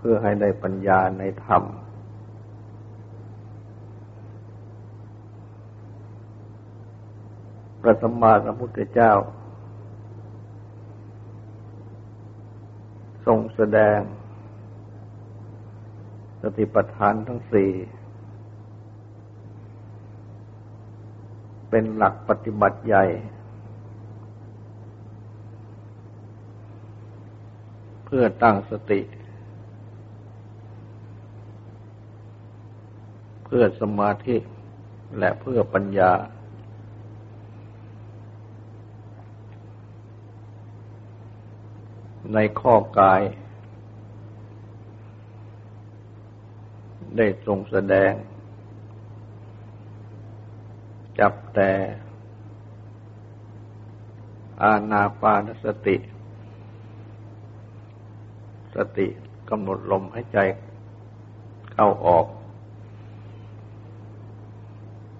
[0.00, 1.62] พื่อให้ได้ปัญญาในธรรม
[7.80, 9.12] พระสัมมาสัมพุทธเจ้า
[13.26, 13.98] ทรงแสดง
[16.42, 17.70] สติปัฏฐานทั้งสี่
[21.70, 23.04] เป็นหลักปฏิบัติใหญ่
[28.04, 29.00] เพื่อตั้งสติ
[33.54, 34.36] พื่อสมาธิ
[35.18, 36.12] และเพื่อปัญญา
[42.34, 43.20] ในข้อกาย
[47.16, 48.12] ได้ทรงแสดง
[51.18, 51.70] จับแต่
[54.62, 55.96] อาณาปานสติ
[58.74, 59.06] สติ
[59.48, 60.38] กำหนดลมให้ใจ
[61.72, 62.26] เข้าออก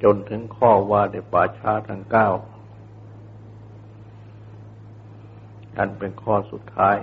[0.03, 2.29] จนถึงข้อว่าในป่าช้าทั้งเก้า
[5.77, 6.97] อันเป็นข้อสุดท้าย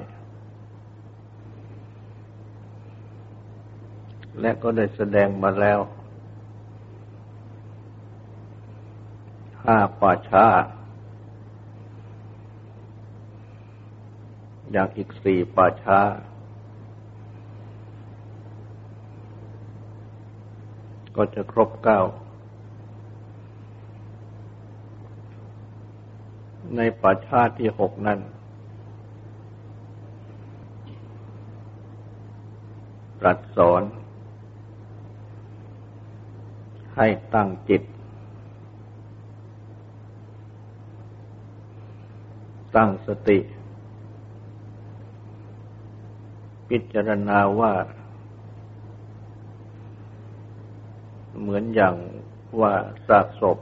[4.39, 5.79] และก็ได้แสดงมาแล้ว
[9.63, 10.45] ห้าป่าช้า
[14.71, 15.99] อย่างอีกสี่ป่าช้า
[21.15, 22.01] ก็จะครบเก้า
[26.75, 28.19] ในปัจชาติที่หกนั้น
[33.19, 33.81] ตรัสสอน
[36.95, 37.83] ให้ตั้งจิต
[42.75, 43.39] ตั้งสติ
[46.69, 47.73] พิจารณาว่า
[51.39, 51.95] เหมือนอย่าง
[52.59, 52.73] ว่า
[53.07, 53.57] ซากศพ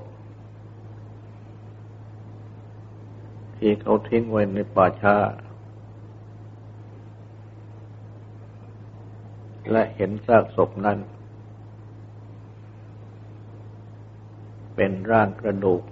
[3.68, 5.16] ที่เขาทิ้งไว้ในป่าช้า
[9.72, 10.98] และเห็นซากศพนั้น
[14.76, 15.84] เป็นร่างกระดูก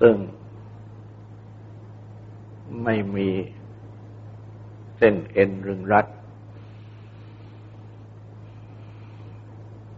[0.00, 0.16] ซึ่ง
[2.84, 3.28] ไม่มี
[4.96, 6.06] เส้นเอ็นรึงรัด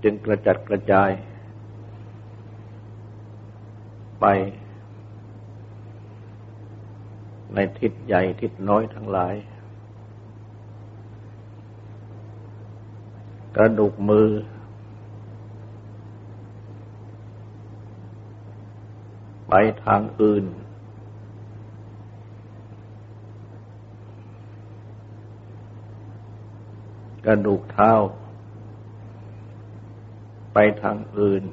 [0.02, 1.10] จึงกระจัดกระจาย
[4.20, 4.26] ไป
[7.54, 9.34] ในทิศใหญ่ทิศน้อยทั้งหลาย
[13.56, 14.28] กระดูกมือ
[19.48, 19.54] ไป
[19.84, 20.44] ทางอื่น
[27.26, 27.92] กระดูกเท้า
[30.54, 31.44] ไปทางอื่น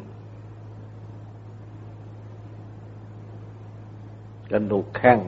[4.50, 5.20] กระดูกแข้ง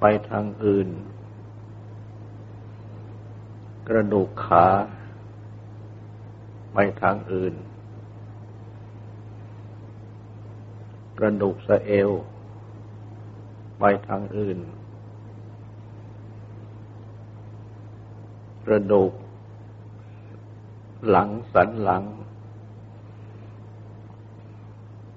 [0.00, 0.88] ไปทางอื่น
[3.88, 4.66] กระดูกขา
[6.74, 7.54] ไปทางอื่น
[11.18, 12.10] กระดูกสะเอว
[13.78, 14.58] ไปทางอื่น
[18.66, 19.12] กระดูก
[21.08, 22.04] หลังสันหลัง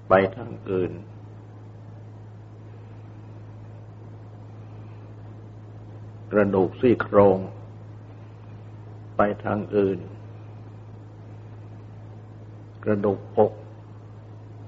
[0.08, 0.92] ไปทางอื่น
[6.38, 7.38] ระดูกซี่โครง
[9.16, 9.98] ไปทางอื่น
[12.84, 13.52] กระดูกอก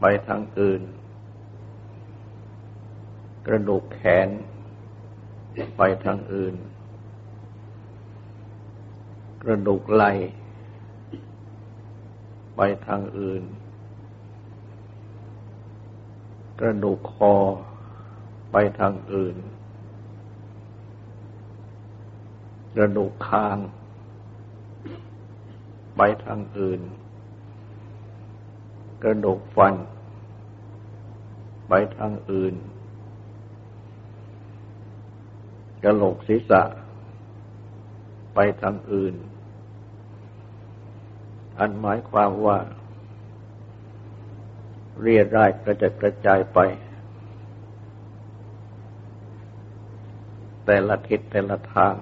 [0.01, 0.83] ไปทางอื่น
[3.47, 4.29] กระดูกแขน
[5.77, 6.55] ไปทางอื่น
[9.43, 10.05] กระดูกไหล
[12.57, 13.43] ไปทางอื่น
[16.61, 17.35] กระดูกคอ
[18.53, 19.37] ไปทางอื่น
[22.77, 23.59] กระดูกคาง
[25.97, 26.81] ไปทางอื่น
[29.03, 29.75] กระดูกฟัน
[31.69, 32.55] ไปทางอื่น
[35.83, 36.63] กระโหลกศีรษะ
[38.35, 39.15] ไปทางอื่น
[41.59, 42.59] อันหมายความว่า
[45.01, 46.59] เรียร่ายกระจัดกระจายไป
[50.65, 51.95] แต่ละทิศแต่ละทาง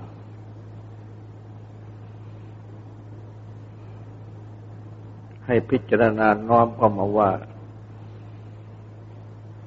[5.51, 7.31] ให้พิจารณาน้อมเข้ามาว่า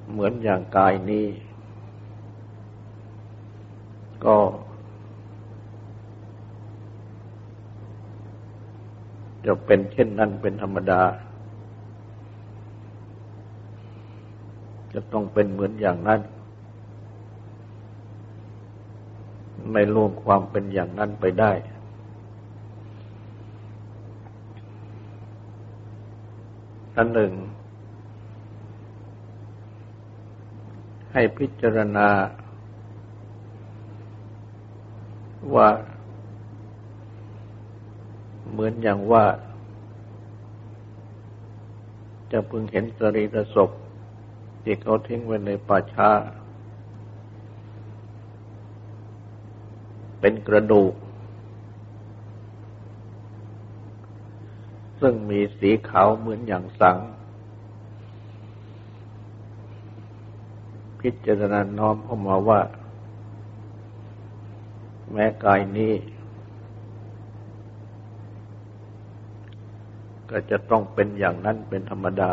[0.10, 1.26] เหมือนอย่างกายนี้
[4.26, 4.38] ก็
[9.46, 11.02] จะเป็นเช่นนั้นเป็นธรรมดา
[14.94, 16.22] จะต้องเป็นเหมือนอย่างนั้น
[19.72, 21.52] ไม่ล่วงความเป็นอย่างนั้นไปได้
[26.96, 27.32] อันหนึ่ง
[31.14, 32.10] ให้พิจารณา
[35.56, 35.70] ว่า
[38.52, 39.26] เหมือนอย่างว่า
[42.32, 43.70] จะพึงเห็นสรีระศพ
[44.64, 46.12] ที่เขาทิ้งไว้ในป่าช้า
[50.20, 50.94] เป็นกระดูก
[55.02, 56.98] ซึ่งมีสีขาวเหมือนอย่างสัง
[61.00, 62.62] พิจารณาน้อมเข้ามาว่า
[65.12, 65.94] แม้กายนี้
[70.30, 72.32] ก็จะต้องเป็นอย่างนั้นเป็นธรรมดา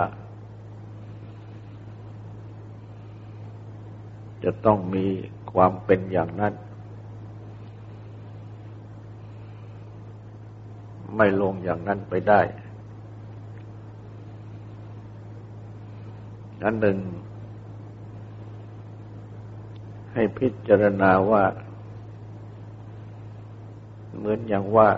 [4.44, 5.06] จะต้องมี
[5.52, 6.54] ความเป็นอย่างนั้น
[11.18, 12.40] ไม่ลงอย่างนั้นไปได้
[16.64, 16.98] อันหนึ่ง
[20.12, 21.44] ให้พิจารณาว่า
[24.16, 24.90] เหมือนอย่างว่า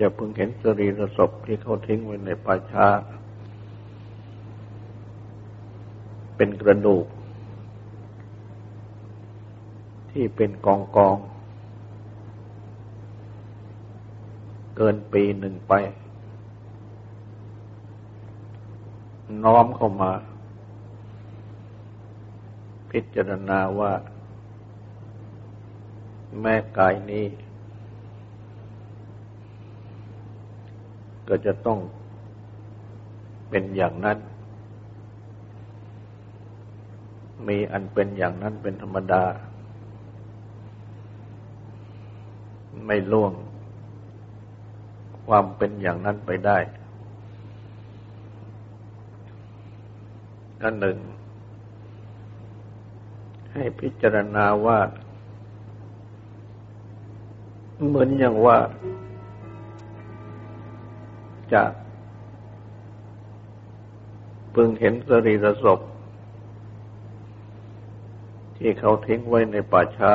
[0.00, 2.86] จะพึงเห็นสรีระศพที่เขาทิ้งไว้ในป่าช้า
[6.36, 7.06] เป็นกระดูก
[10.10, 11.16] ที่เป็นกองกอง
[14.76, 15.72] เกินปีหนึ่งไป
[19.44, 20.12] น้อมเข้ามา
[22.90, 23.92] พิจารณาว่า
[26.40, 27.26] แม้กายนี้
[31.28, 31.78] ก็จะต้อง
[33.48, 34.18] เป็นอย่างนั้น
[37.48, 39.24] มีอันเป็นอย่างนั้นเป็นธรรมดา
[42.86, 43.32] ไม่ล่วง
[45.26, 46.58] ความเป็นอย่างนั้นไปได้
[50.62, 50.96] อันหนึ่ง
[53.52, 54.78] ให้พิจารณาว่า
[57.86, 58.58] เหมือนอย่างว่า
[61.52, 61.62] จะ
[64.54, 65.80] พึงเห็นสรีระศพ
[68.56, 70.14] ที่เขาทิ้งไว้ในป่าช้า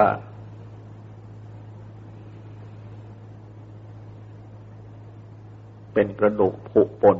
[5.94, 7.18] เป็นกระดูกผุปน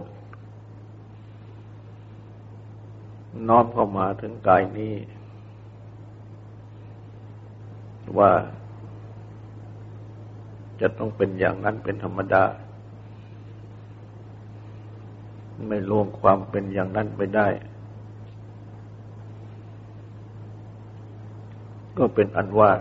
[3.48, 4.94] น้อมเข้ามาถึงกายนี้
[8.18, 8.32] ว่า
[10.82, 12.44] จะต้องเป็นอย่างนั้นเป็นธรรมดา
[15.68, 17.48] ไม่ล่วงความเป็นอย่างนั้นไปได้
[21.98, 22.72] ก็เป็นอันว่า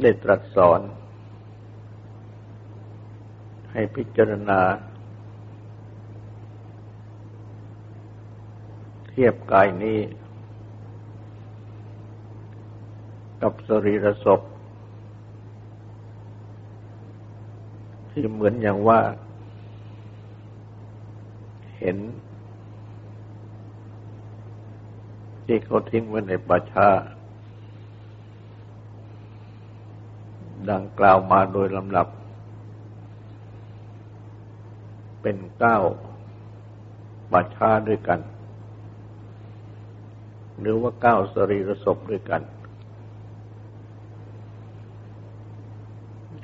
[0.00, 0.80] ได้ตรัสสอน
[3.80, 4.60] ให้พิจารณา
[9.08, 9.98] เทียบกายนี้
[13.42, 14.40] กับสรีระศพ
[18.10, 19.00] ที่เหมือนอย่างว่า
[21.78, 21.96] เห็น
[25.44, 26.88] ที่เขาทิ้งไว้ในป่าชา
[30.70, 32.08] ดังกล่าวมาโดยลำดับ
[35.22, 35.78] เป็นเก้า
[37.32, 38.20] ป่าชาด้วยกัน
[40.60, 42.42] หรือว่าเก้าสรีรศพด้วยกัน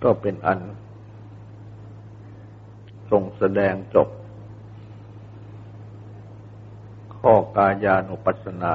[0.05, 0.61] ก็เป็นอัน
[3.11, 4.09] ทรงแสดงจบ
[7.19, 8.75] ข้อกายานุปัสสนา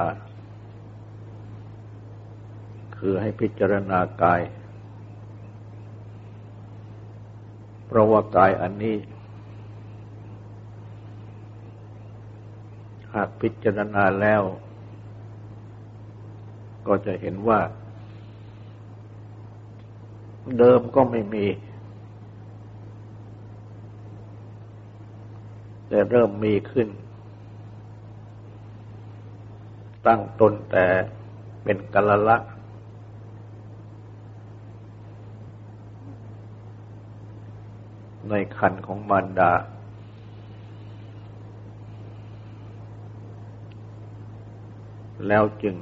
[2.96, 4.40] คือให้พิจารณากาย
[7.86, 8.96] เพราะว่ากายอันนี้
[13.14, 14.42] หากพิจารณาแล้ว
[16.86, 17.60] ก็จะเห็นว่า
[20.58, 21.46] เดิมก็ไม่มี
[25.88, 26.88] แต่เริ่มมีขึ้น
[30.06, 30.86] ตั้งตนแต่
[31.64, 32.36] เป็นกัลละ
[38.28, 39.52] ในคันของมารดา
[45.30, 45.76] แล้วจึง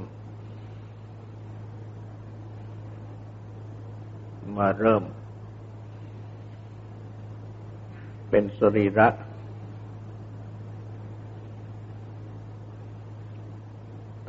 [4.57, 5.05] มาเริ่ม
[8.31, 9.09] เป็นสรีระ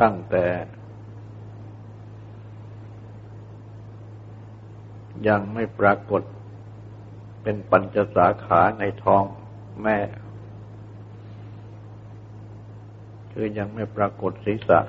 [0.01, 0.45] ตั้งแต่
[5.27, 6.23] ยังไม่ปรากฏ
[7.43, 9.23] เป็นปัญจสาขาในท้อง
[9.83, 9.97] แม่
[13.33, 14.79] คือยังไม่ปรากฏศีรษะ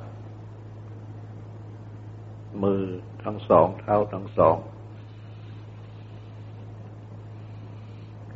[2.63, 2.83] มือ
[3.23, 4.57] ทั้งสองเท้าทั้งสอง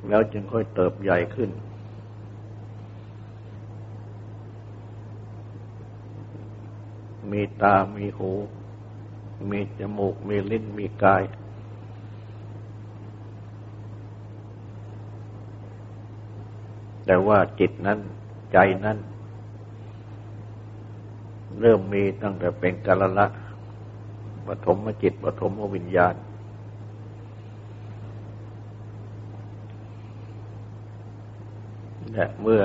[0.08, 1.50] แล้วจึงค่อยเติบใหญ่ขึ้น
[7.30, 8.32] มีตา มีหู
[9.50, 11.22] มีจมูก มีลิ้น มีกาย
[17.06, 17.98] แต่ว่าจิตนั้น
[18.52, 18.98] ใจนั้น
[21.60, 23.26] เริ่มมีตั้งแต่เป็นกาลละ
[24.48, 26.14] ปฐมจิตปฐมวิญญาณ
[32.12, 32.62] และเมื่อ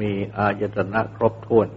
[0.00, 1.68] มีอายตนะครบถ้วน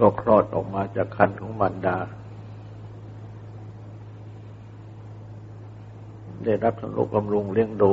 [0.00, 1.98] ก็คลอดออกมาจากคันของมารดา
[6.44, 7.92] ได้รับสนุกบำรุงเลี้ยงดู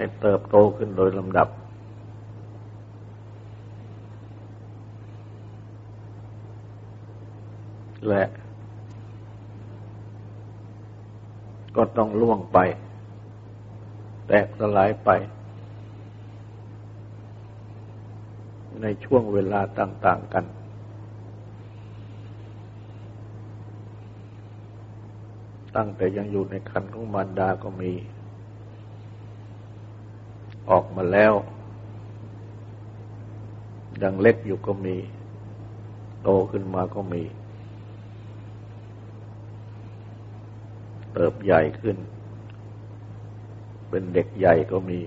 [0.00, 1.48] ให้เติบโตขึ้นโดยลำดับ
[8.08, 8.22] และ
[11.76, 12.58] ก็ต้องล่วงไป
[14.26, 15.10] แตกสลายไป
[18.82, 20.44] ในช่วงเวลาต่าง ๆกัน
[25.76, 27.92] ตั้งแต่ยังอยู่ในคันของมารดาก็มี
[30.70, 31.34] ออกมาแล้ว
[34.02, 34.96] ยังเล็กอยู่ก็มี
[36.22, 37.22] โตขึ้นมาก็มี
[41.12, 41.96] เติบใหญ่ขึ้น
[43.88, 45.00] เป็นเด็กใหญ่ก็มี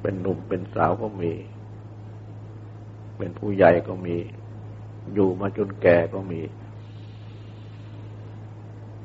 [0.00, 1.32] เป็นหนุ่มเป็นสาวก็มี
[3.16, 4.16] เป็นผู้ใหญ่ก็มี
[5.14, 6.40] อยู่มาจนแก่ก็มี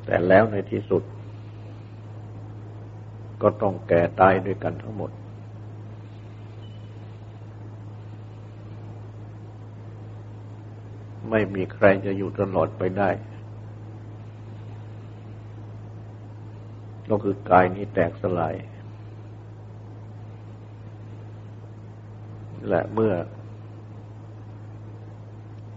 [0.05, 1.03] แต่แล้วในที่สุด
[3.43, 5.11] ก็ต้องแก่ตายด้วยกันทั้งหมด
[11.29, 13.09] ไม่มีใครจะอยู่ตลอดไปได้
[17.09, 18.55] ก็คือกายนี้แตกสลาย
[22.69, 23.13] และเมื่อ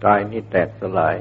[0.05, 1.17] กายนี้แตกสลาย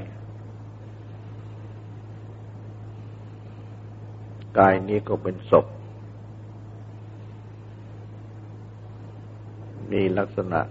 [4.60, 5.66] กายนี้ก็เป็นศพ
[9.92, 10.62] มีลักษณะ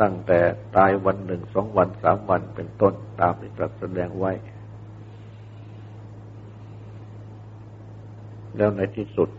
[0.00, 0.40] ตั้งแต่
[0.76, 4.32] ตายวันหนึ่งสองวันสามวันเป็นต้นตามที่ตรัสแสดงไว้
[8.56, 9.30] แล้วในที่สุด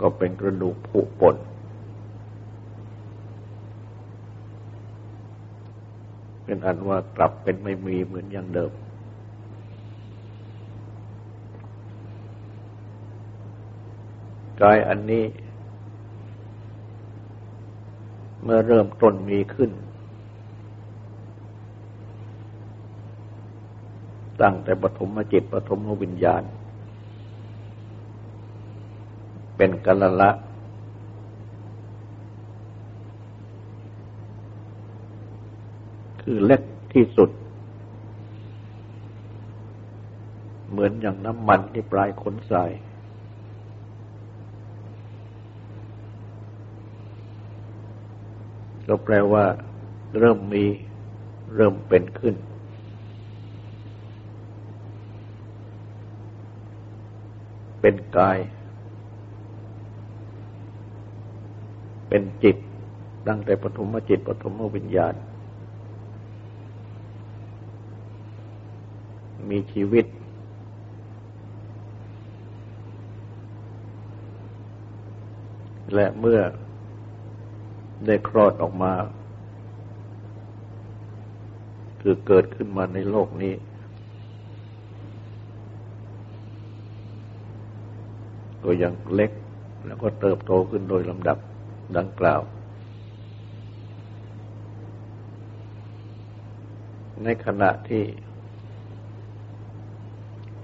[0.00, 1.36] ก็เป็นกระดูกผุป่น
[6.44, 8.72] เป็นอันว่ากลับเป็นไม่มีเหมือนอย่างเดิม
[14.62, 15.24] กายอันนี้
[18.42, 19.70] เมื่อเริ่มต้นมีขึ้น
[24.42, 26.42] ตั้งแต่ปฐมจิตปฐมวิญญาณ
[29.56, 30.30] เป็นกัลละ
[36.22, 36.62] คือเล็ก
[36.92, 37.30] ที่สุด
[40.70, 42.70] เหมือนอย่างน้ำมันที่ปลายขนทราย
[48.88, 49.44] ก็แปลว่า
[50.18, 50.64] เริ่มมี
[51.54, 52.34] เริ่มเป็นขึ้น
[57.80, 58.38] เป็นกาย
[62.08, 62.56] เป็นจิต
[63.28, 65.14] ตั้งแต่ปฐมจิตปฐมวิญญาณ
[69.50, 70.06] มีชีวิต
[75.94, 76.40] และเมื่อ
[78.06, 78.92] ได้คลอดออกมา
[82.00, 83.54] คือเกิดขึ้นมาในโลกนี้
[88.64, 89.32] ก็ยังเล็ก
[89.86, 91.38] แล้วก็เติบโตขึ้นโดยลำดับ
[91.96, 92.40] ดังกล่าว
[97.24, 98.04] ในขณะที่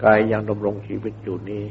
[0.02, 1.64] กายยังดำรงชีวิตอยู่นี้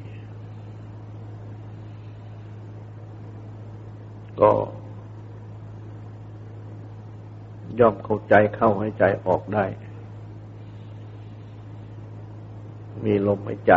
[4.42, 4.52] ก็
[7.80, 9.66] ย่อมเข้าใจเข้าให้ใจออกได้
[13.06, 13.74] มีลมหายใจ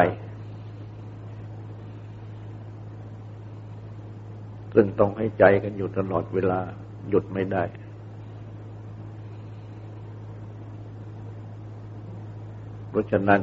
[4.74, 6.60] ซึ่งต้องให้ใจกันอยู่ตลอดเวลา
[7.08, 7.64] หยุดไม่ได้
[12.90, 13.40] เพราะฉะนั้น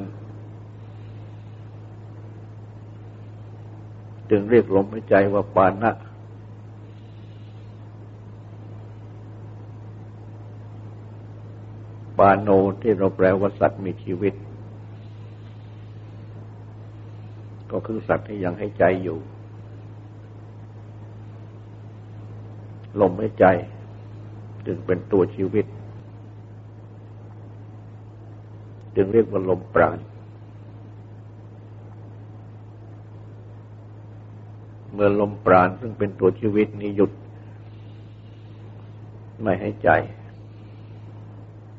[4.30, 5.92] จึงเรียกลมหายใจว่าปานะ
[12.18, 12.50] ปาโน
[12.82, 14.34] ที่เราแปลว่าสัตว์มีชีวิต
[17.72, 19.18] ก็คือสัตว์ที่ยังให้ใจอยู่
[23.02, 23.46] ลมให้ใจ
[24.66, 25.66] จึงเป็นตัวชีวิต
[28.96, 30.00] จึงเรียกว่าลมปราณ
[34.94, 37.12] เมื่อลมปราณซึ่งเป็นตัวชีวิตนี้หยุด
[39.42, 39.90] ไม่ให้ใจ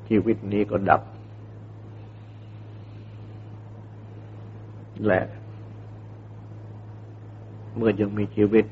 [0.08, 1.02] ชีวิตนี้ก็ดับ
[5.06, 5.22] และ
[7.76, 8.64] เมื่อยังมีชีวิต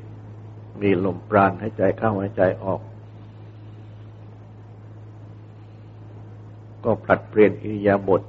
[0.83, 2.81] มีลมปราณหายใจเข้าหายใจออก
[6.85, 8.23] ก็ผลัดเปลี่ยนอิริยาบถ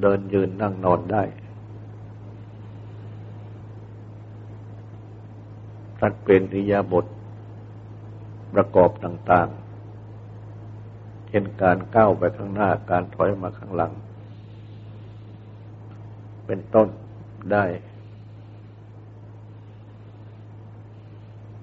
[0.00, 1.22] เดินยืนนั่งนอนได้
[5.96, 7.06] ผลัดเปลี่ยนอิริยาบถ
[8.54, 9.63] ประกอบต่างๆ
[11.34, 13.92] ช่นการก้าวไปข้างหน้าการถอยมาข้างหลัง
[16.46, 16.88] เป็นต้น
[17.52, 17.64] ได้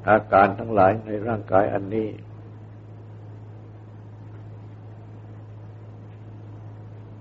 [0.07, 2.07] อาการทั้งหลายในร่างกายอันนี้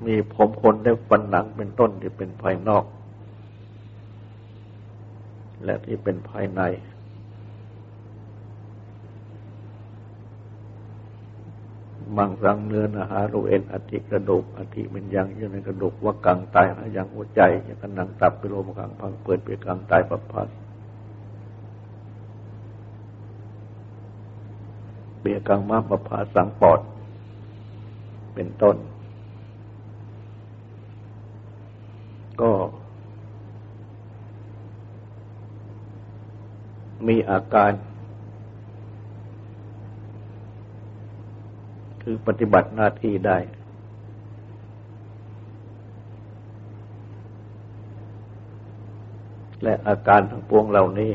[0.07, 2.85] มีผมขนได้ฟันหนังเป็นต้นที่เป็นภายนอก
[5.65, 6.61] และที่เป็นภายใน
[12.17, 20.49] มังสังเนื้อนาหารูเอ็นอธิกระดูกอธิเป็นยังอยู่ในกระดูกว่ากังตายหายังหัวใจยังกันนังตับไปโลมกังพังเปิดไปกังตายปับพัส
[25.21, 26.81] เบียกังมาปภาสังปอด
[28.35, 28.77] เป็นต้น
[32.41, 32.53] ก็
[37.07, 37.71] มีอาการ
[42.13, 43.39] คือปฏิบัติหน้าที่ได้
[49.63, 51.13] และอาการทั้งปวงเหล่านี้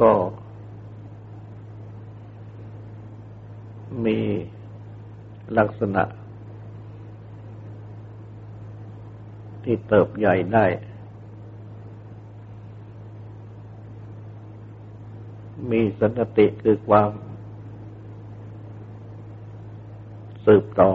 [0.00, 0.12] ก็
[4.04, 4.18] มี
[5.58, 6.02] ลักษณะ
[9.64, 10.66] ที่เติบใหญ่ได้
[15.70, 17.10] มีสันติคือความ
[20.46, 20.92] สืบต่อ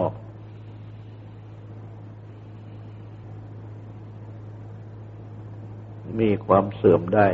[6.20, 7.28] มีความเสื่อมได้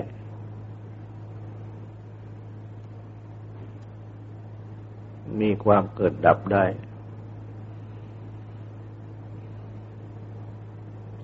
[5.41, 6.65] มีความเกิดดับได้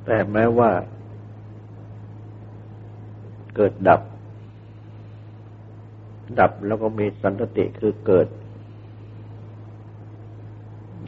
[0.05, 0.71] แต่แม้ว่า
[3.57, 4.01] เกิดดับ
[6.39, 8.29] ดับแล้วก็มีสันติคือเกิด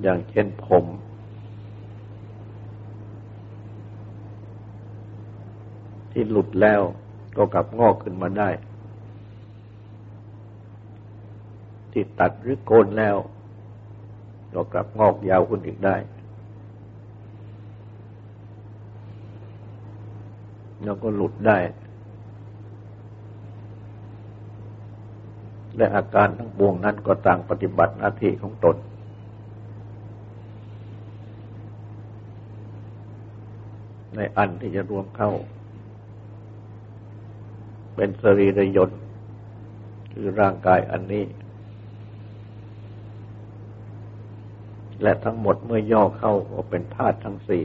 [0.03, 0.85] อย่างเช่นผม
[6.13, 6.81] ที่หลุดแล้ว
[7.37, 8.51] ก็กลับงอกขึ้นมาได้
[11.93, 13.17] ที่ตัดหรือโกนแล้ว
[14.55, 15.97] ก็กลับงอกยาวขึ้นอีกได้
[20.85, 21.59] แล้วก็หลุดได้
[25.77, 28.77] และอาการทั้งปวงนั้นก็ต่างปฏิบัติหน้าที่ของตน
[34.17, 35.31] ในอันที่จะรวมเข้า
[37.95, 39.01] เป็นสรีระยนต์
[40.13, 41.25] คือร่างกายอันนี้
[45.03, 47.65] และทั้งหมดเมื่อย่อเข้าก็เป็นธาตุทั้งสี่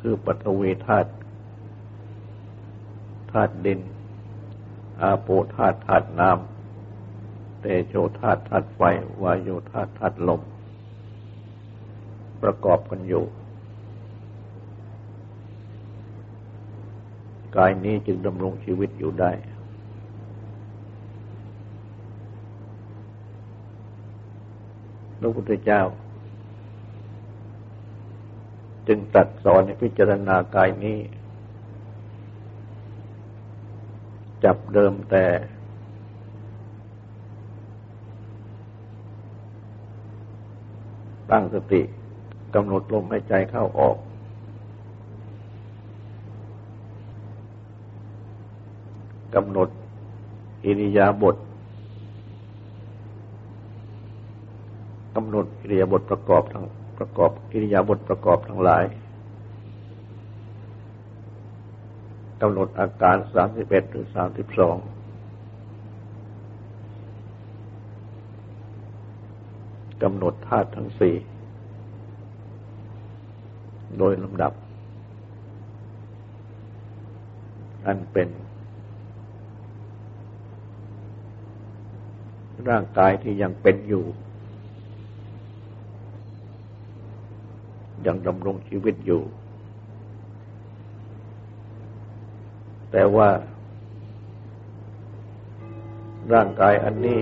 [0.00, 1.10] คือปัตวีธาตุ
[3.32, 3.80] ธาตุดิน
[5.02, 8.80] อาโปธาตุธาตุน้ำเตโชธาตุธาตุไฟ
[9.22, 10.40] วายโยธาตุธาตุลม
[12.42, 13.24] ประกอบกันอยู่
[17.56, 19.30] กายนี้จึงดำรงชีวิตอยู่ได้
[25.18, 25.82] พระพุทธเจ้า
[28.86, 30.98] จึงตัดสอนในพิจารณากายนี้
[34.44, 35.24] จับเดิมแต่
[41.30, 41.80] ตั้งสติ
[42.54, 43.96] กำหนดลมหายใจเข้าออก
[49.34, 49.68] กำหนด
[50.64, 51.36] อิริยาบถ
[55.14, 56.64] กำหนดอิริยาบถประกอบทั้ง
[56.98, 58.84] ประกอบอิริยาบถประกอบทั้งหลาย
[62.42, 64.76] กำหนดอาการสามสิบเอ็ดหรือสามสิบสอง
[70.02, 71.14] กำหนดธาตุทั้งสี่
[73.98, 74.52] โดยลำดับ
[77.86, 78.28] อันเป็น
[82.68, 84.04] ร่างกายที่ยังเป็นอยู่
[88.06, 89.22] ยังดำรงชีวิตอยู่
[92.92, 93.28] แต่ว่า
[96.32, 97.20] ร่างกายอันนี้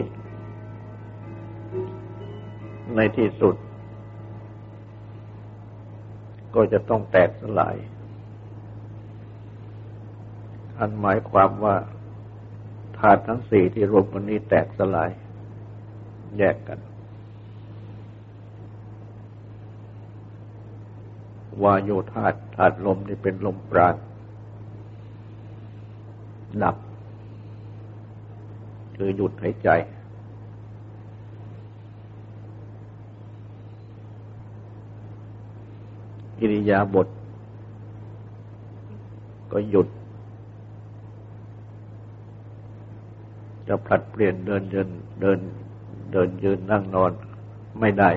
[2.96, 3.57] ในที่สุด
[6.54, 7.76] ก็จะต้องแตกสลาย
[10.78, 11.76] อันหมายความว่า
[12.98, 15.11] ธาตุทั้งสี่ที่รวมกันนี้แตกสลาย
[16.38, 16.78] แยกกัน
[21.62, 23.96] วายโยธาตุธาตุลมนี่เป็นลมปราณ
[26.62, 26.76] ดับ
[28.96, 29.68] คือหยุดหายใจ
[36.38, 37.08] กิริยาบท
[39.52, 39.88] ก็หยุด
[43.66, 44.88] จะผลัดเปลี่ยนเดินเดิน
[45.20, 45.38] เดิน
[46.12, 47.12] เดินยืนนั่งนอน
[47.80, 48.11] ไม่ได้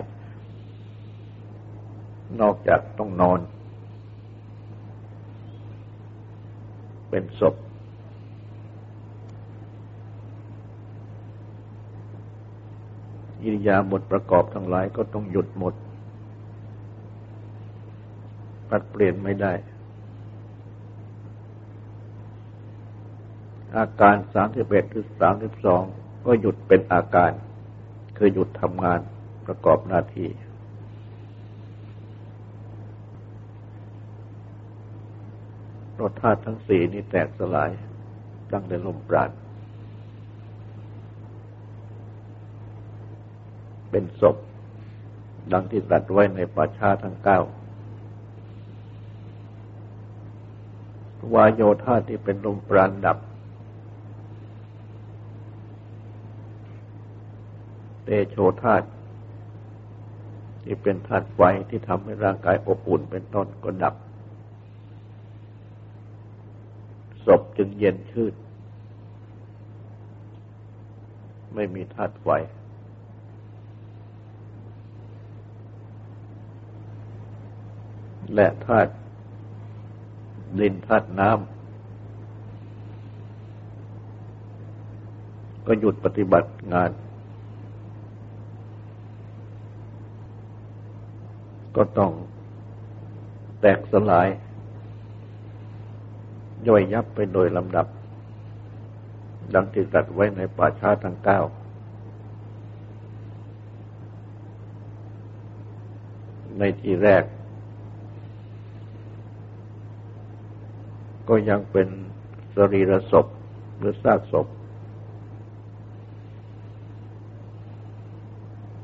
[2.40, 3.40] นอกจากต้องนอน
[7.10, 7.56] เป็นศพ
[13.44, 15.74] อิริยาบทประกอบทั้งหลายก็ต้องหยุดหมด
[18.70, 19.54] ปัดเปลี่ยนไม่ได้
[23.78, 25.84] อาการสามสิบเอ็ดหรือสามสิบสอง
[26.26, 27.32] ก็หยุดเป็นอาการ
[28.18, 29.00] คือหยุดทำงาน
[29.46, 30.30] ประกอบหน้าที่
[36.00, 37.72] รสธาตุทั้งสี่นี้แตกสลาย
[38.52, 39.30] ตั้งแต่ลมปราณ
[43.92, 44.36] เป็นศพ
[45.52, 47.40] ดังที่ตัดไว้ในป่าชาทั้งเก้า
[51.34, 53.18] วายโยธาที่เป็นลมปราณดับ
[58.04, 58.84] เตโชธาต
[60.64, 63.96] ที่เป็นธาตุไฟที่ทำให้ร่างกายอบอุ่นเป็นต้นก็ดับ
[67.26, 68.34] ศพจึงเย็นชืด
[71.56, 72.28] ไม่มีธาตุไฟ
[78.36, 78.92] และธาตุ
[80.60, 81.52] ดินธาตุน้ำ
[85.68, 86.92] ก็หยุดปฏิบัติงาน
[91.76, 92.12] ก็ต้อง
[93.62, 94.28] แตกสลาย
[96.68, 97.88] ย่อยยับไปโดยลำดับ
[99.56, 101.40] ดังที่ตรัสไว้ในป่าช้าทั้งเก้า
[106.60, 107.24] ในที่แรก
[111.34, 111.88] ก็ยังเป็น
[112.56, 113.26] สรีระศพ
[113.78, 114.48] หรือซากศพ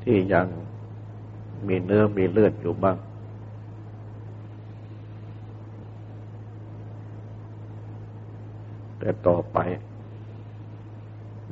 [0.02, 0.46] ที่ยัง
[1.66, 2.96] มีเนื้อมีเลือดอยู่บ้าง
[8.98, 9.58] แต่ต่อไป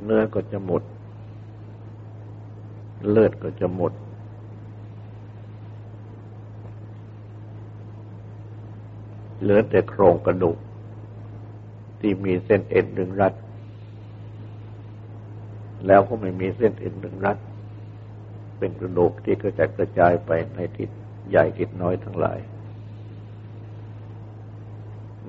[0.03, 0.83] เนื้อก็จะหมด
[3.09, 3.93] เลือดก็จะหมด
[9.41, 10.57] เหลือแต่โครงกระดูก
[12.01, 13.33] ที่มีเส้นเอ็นดึงรัด
[15.87, 17.37] แล้วก็ไม่มีเส้นเอ็นดึงรัด
[18.57, 20.89] เป็นกระดูกที่กระจายกระจายไปในทิศ
[21.29, 22.39] ใหญ่ทิศน้อยทั้งหลาย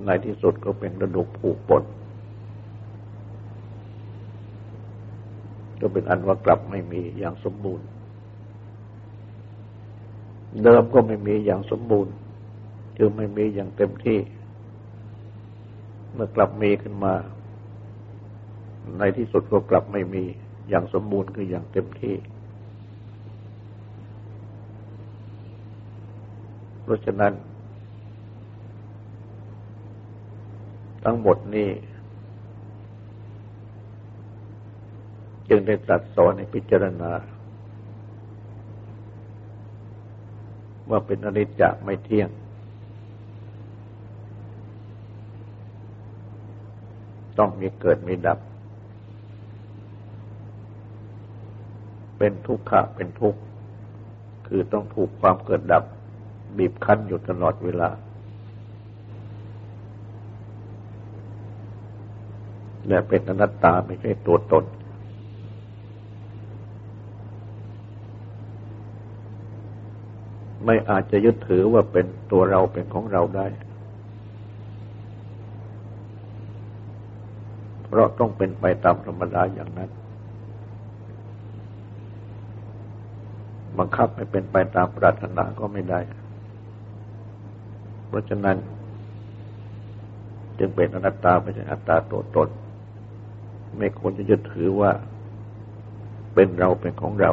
[0.05, 1.83] ในที่สุดก็เป็นกระดูกผูกปน
[5.81, 7.87] ก็เป็นอันว่ากลับไม่มีอย่างสมบูรณ์
[10.63, 12.13] เดิมก็ไม่มีอย่างสมบูรณ์
[12.97, 14.19] คือไม่มีอย่างเต็มที่
[16.19, 17.15] มื่อกลับมีขึ้นมา
[18.99, 20.25] ในที่สุดก็กลับไม่มี
[20.69, 22.17] อย่างสมบูรณ์คืออย่างเต็มที่
[26.83, 27.33] เพราะฉะนั้น
[31.05, 31.71] ทั้งหมดนี้
[35.49, 37.13] จึงได้ตรัสสอนในพิจารณา
[40.91, 42.29] ว่าเป็นอนิจจะไม่เที่ยง
[47.39, 48.39] ต้องมีเกิดมีดับ
[52.19, 53.41] เป็นทุกขะเป็นทุกข์
[54.47, 55.85] คือต้องถูกความเกิดดับ
[56.57, 57.89] บีบคั้นอยู่ตลอดเวลา
[62.89, 64.65] และเป็นอนัตตาไม่ใช่ตัวตน
[70.65, 73.47] ไม่อาจจะยึดถือว่าเป็นตัวเราเป็นของเราได้
[77.89, 79.91] เพราะต้องเป็นไปตามธรรมดาอย่างนั้น
[83.79, 86.01] บังคับให้เป็นไปตามปรารถนาก็ไม่ได้
[88.09, 88.57] เพราะฉะนั้น
[90.59, 92.49] จึงเป็นอนัตตาไม่ใช่อัตตาตัวตน
[93.79, 94.91] ไม่ควรจะยึดถือว่า
[96.35, 97.31] เป็นเราเป็นของเรา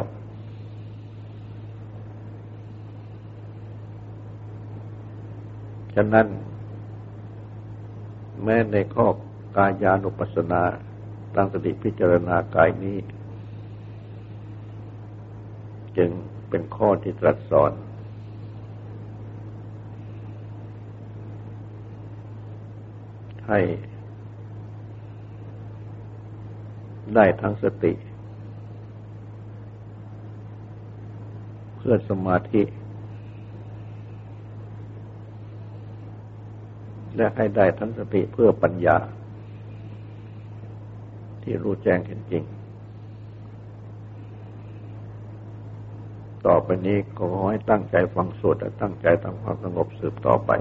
[5.95, 6.27] ฉะนั้น
[8.43, 9.05] แม้ในข้อ
[9.55, 10.63] กายานุปัสสนา
[11.35, 12.97] ตั้งสติพิจารณากายนี้
[15.97, 16.11] จึง
[16.49, 17.71] เป็นข้อที่ตรัสสอน
[23.47, 23.59] ให้
[27.15, 27.93] ได้ทั้งสติ
[31.77, 32.63] เพื่อสมาธิ
[37.15, 38.97] และให้ได้ทั้งสติเพื่อปัญญา
[41.45, 42.43] ที่รู้แจ้งเห็นจริง
[46.45, 50.51] ต่อไปนี้ขอให้ตั้งใจฟังสวดและตั้งใจทำความสงบสืบต่อไป